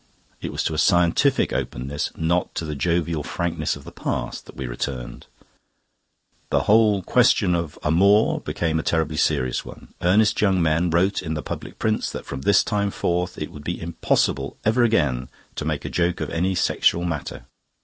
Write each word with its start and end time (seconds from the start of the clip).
It 0.41 0.51
was 0.51 0.63
to 0.63 0.73
a 0.73 0.79
scientific 0.79 1.53
openness, 1.53 2.11
not 2.17 2.55
to 2.55 2.65
the 2.65 2.73
jovial 2.73 3.21
frankness 3.21 3.75
of 3.75 3.83
the 3.83 3.91
past, 3.91 4.47
that 4.47 4.57
we 4.57 4.65
returned. 4.65 5.27
The 6.49 6.61
whole 6.63 7.03
question 7.03 7.53
of 7.53 7.77
Amour 7.83 8.39
became 8.39 8.79
a 8.79 8.81
terribly 8.81 9.15
serious 9.17 9.63
one. 9.63 9.93
Earnest 10.01 10.41
young 10.41 10.59
men 10.59 10.89
wrote 10.89 11.21
in 11.21 11.35
the 11.35 11.43
public 11.43 11.77
prints 11.77 12.11
that 12.13 12.25
from 12.25 12.41
this 12.41 12.63
time 12.63 12.89
forth 12.89 13.37
it 13.37 13.51
would 13.51 13.63
be 13.63 13.79
impossible 13.79 14.57
ever 14.65 14.83
again 14.83 15.29
to 15.53 15.65
make 15.65 15.85
a 15.85 15.87
joke 15.91 16.19
of 16.19 16.31
any 16.31 16.55
sexual 16.55 17.05
matter. 17.05 17.45